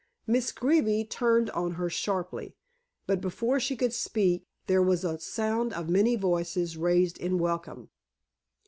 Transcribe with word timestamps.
Miss 0.25 0.51
Greeby 0.51 1.03
turned 1.05 1.51
on 1.51 1.73
her 1.73 1.87
sharply, 1.87 2.55
but 3.05 3.21
before 3.21 3.59
she 3.59 3.75
could 3.75 3.93
speak 3.93 4.47
there 4.65 4.81
was 4.81 5.05
a 5.05 5.19
sound 5.19 5.73
of 5.73 5.89
many 5.89 6.15
voices 6.15 6.75
raised 6.75 7.19
in 7.19 7.37
welcome. 7.37 7.91